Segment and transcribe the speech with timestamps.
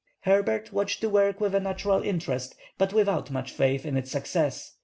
[0.21, 4.71] Herbert watched the work with a natural interest, but without much faith in its success.